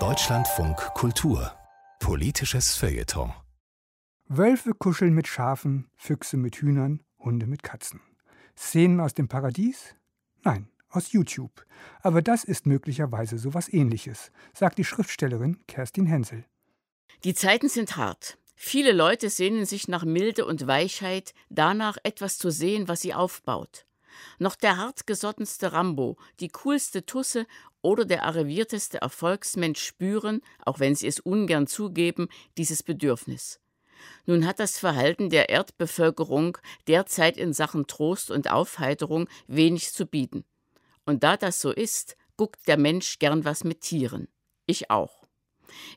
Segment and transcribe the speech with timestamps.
[0.00, 1.52] Deutschlandfunk Kultur
[2.00, 3.32] Politisches Feuilleton
[4.26, 8.00] Wölfe kuscheln mit Schafen, Füchse mit Hühnern, Hunde mit Katzen.
[8.56, 9.94] Szenen aus dem Paradies?
[10.42, 11.64] Nein, aus YouTube.
[12.00, 16.44] Aber das ist möglicherweise sowas ähnliches, sagt die Schriftstellerin Kerstin Hensel.
[17.22, 18.38] Die Zeiten sind hart.
[18.56, 23.86] Viele Leute sehnen sich nach Milde und Weichheit, danach etwas zu sehen, was sie aufbaut.
[24.38, 27.46] Noch der hartgesottenste Rambo, die coolste Tusse
[27.82, 33.60] oder der arrivierteste Erfolgsmensch spüren, auch wenn sie es ungern zugeben, dieses Bedürfnis.
[34.26, 36.58] Nun hat das Verhalten der Erdbevölkerung
[36.88, 40.44] derzeit in Sachen Trost und Aufheiterung wenig zu bieten.
[41.04, 44.28] Und da das so ist, guckt der Mensch gern was mit Tieren.
[44.66, 45.24] Ich auch.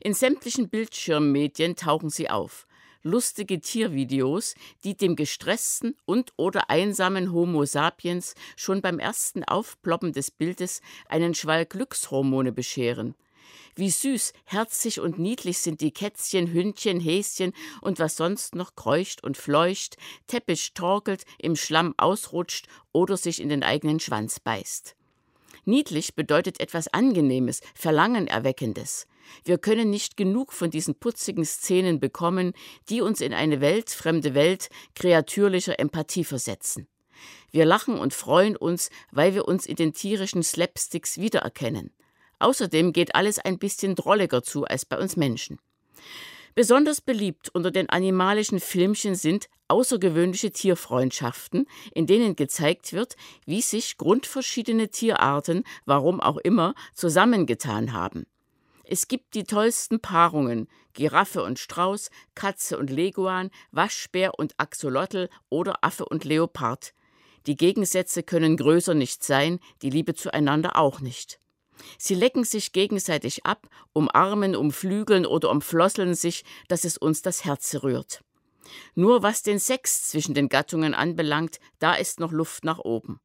[0.00, 2.66] In sämtlichen Bildschirmmedien tauchen sie auf.
[3.08, 4.54] Lustige Tiervideos,
[4.84, 11.34] die dem gestressten und oder einsamen Homo sapiens schon beim ersten Aufploppen des Bildes einen
[11.34, 13.14] Schwall Glückshormone bescheren.
[13.74, 19.24] Wie süß, herzig und niedlich sind die Kätzchen, Hündchen, Häschen und was sonst noch kreucht
[19.24, 24.96] und fleucht, Teppich torkelt, im Schlamm ausrutscht oder sich in den eigenen Schwanz beißt.
[25.64, 29.06] Niedlich bedeutet etwas Angenehmes, Verlangenerweckendes.
[29.44, 32.52] Wir können nicht genug von diesen putzigen Szenen bekommen,
[32.88, 36.88] die uns in eine weltfremde Welt kreatürlicher Empathie versetzen.
[37.50, 41.90] Wir lachen und freuen uns, weil wir uns in den tierischen Slapsticks wiedererkennen.
[42.38, 45.58] Außerdem geht alles ein bisschen drolliger zu als bei uns Menschen.
[46.54, 53.14] Besonders beliebt unter den animalischen Filmchen sind außergewöhnliche Tierfreundschaften, in denen gezeigt wird,
[53.46, 58.26] wie sich grundverschiedene Tierarten, warum auch immer, zusammengetan haben.
[58.90, 65.84] Es gibt die tollsten Paarungen: Giraffe und Strauß, Katze und Leguan, Waschbär und Axolotl oder
[65.84, 66.94] Affe und Leopard.
[67.46, 71.38] Die Gegensätze können größer nicht sein, die Liebe zueinander auch nicht.
[71.98, 77.74] Sie lecken sich gegenseitig ab, umarmen, umflügeln oder umflosseln sich, dass es uns das Herz
[77.82, 78.24] rührt.
[78.94, 83.20] Nur was den Sex zwischen den Gattungen anbelangt, da ist noch Luft nach oben.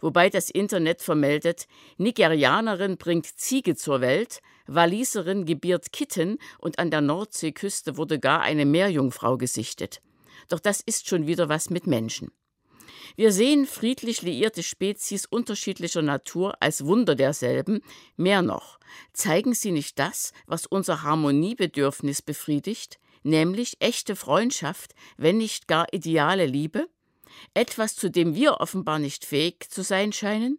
[0.00, 1.66] Wobei das Internet vermeldet,
[1.98, 8.64] Nigerianerin bringt Ziege zur Welt, Waliserin gebiert Kitten und an der Nordseeküste wurde gar eine
[8.64, 10.00] Meerjungfrau gesichtet.
[10.48, 12.30] Doch das ist schon wieder was mit Menschen.
[13.16, 17.80] Wir sehen friedlich liierte Spezies unterschiedlicher Natur als Wunder derselben.
[18.16, 18.80] Mehr noch,
[19.12, 26.46] zeigen sie nicht das, was unser Harmoniebedürfnis befriedigt, nämlich echte Freundschaft, wenn nicht gar ideale
[26.46, 26.88] Liebe?
[27.54, 30.58] Etwas, zu dem wir offenbar nicht fähig zu sein scheinen?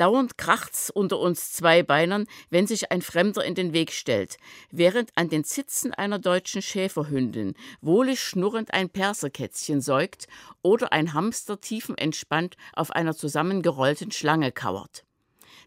[0.00, 4.38] Dauernd kracht's unter uns Zweibeinern, wenn sich ein Fremder in den Weg stellt,
[4.70, 7.52] während an den Zitzen einer deutschen Schäferhündin
[7.82, 10.26] wohlig schnurrend ein Perserkätzchen säugt
[10.62, 15.04] oder ein Hamster tiefenentspannt auf einer zusammengerollten Schlange kauert.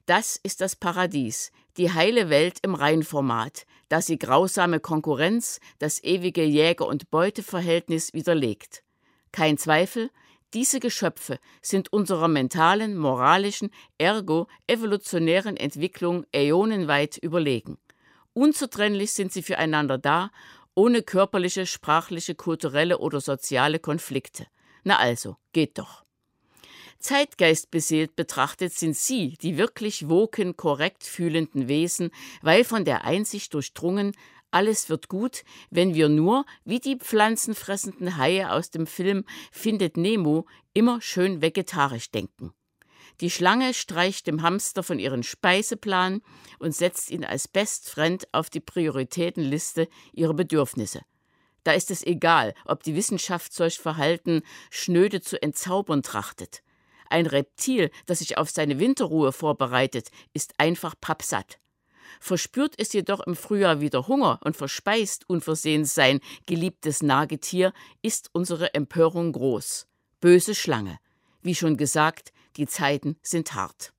[0.08, 6.44] Das ist das Paradies, die heile Welt im Reinformat, da sie grausame Konkurrenz, das ewige
[6.44, 8.84] Jäger- und Beuteverhältnis widerlegt.
[9.34, 10.12] Kein Zweifel,
[10.54, 17.80] diese Geschöpfe sind unserer mentalen, moralischen, ergo evolutionären Entwicklung äonenweit überlegen.
[18.34, 20.30] Unzertrennlich sind sie füreinander da,
[20.76, 24.46] ohne körperliche, sprachliche, kulturelle oder soziale Konflikte.
[24.84, 26.04] Na also, geht doch.
[27.00, 32.12] Zeitgeistbeseelt betrachtet sind sie die wirklich woken, korrekt fühlenden Wesen,
[32.44, 34.16] weil von der Einsicht durchdrungen,
[34.54, 40.46] alles wird gut, wenn wir nur, wie die pflanzenfressenden Haie aus dem Film Findet Nemo,
[40.74, 42.54] immer schön vegetarisch denken.
[43.22, 46.22] Die Schlange streicht dem Hamster von ihren Speiseplan
[46.60, 51.02] und setzt ihn als Best Friend auf die Prioritätenliste ihrer Bedürfnisse.
[51.64, 56.62] Da ist es egal, ob die Wissenschaft solch Verhalten schnöde zu entzaubern trachtet.
[57.10, 61.60] Ein Reptil, das sich auf seine Winterruhe vorbereitet, ist einfach pappsatt.
[62.20, 68.74] Verspürt es jedoch im Frühjahr wieder Hunger und verspeist unversehens sein geliebtes Nagetier, ist unsere
[68.74, 69.88] Empörung groß.
[70.20, 71.00] Böse Schlange.
[71.42, 73.93] Wie schon gesagt, die Zeiten sind hart.